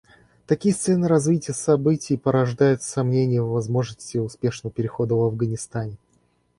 [0.47, 5.97] Такие сценарии развития событий порождают сомнения в возможности успешного перехода в Афганистане.